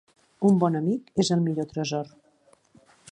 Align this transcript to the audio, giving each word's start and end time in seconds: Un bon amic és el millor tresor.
Un 0.49 0.55
bon 0.63 0.77
amic 0.79 1.11
és 1.25 1.31
el 1.37 1.45
millor 1.49 1.69
tresor. 1.75 2.13